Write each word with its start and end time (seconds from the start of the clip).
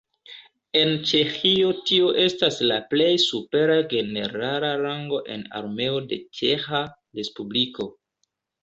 En 0.79 0.93
Ĉeĥio 1.09 1.67
tio 1.89 2.07
estas 2.23 2.57
la 2.71 2.79
plej 2.95 3.11
supera 3.25 3.77
generala 3.95 4.75
rango 4.87 5.23
en 5.37 5.47
Armeo 5.63 6.03
de 6.15 6.23
Ĉeĥa 6.41 6.87
respubliko. 7.23 7.93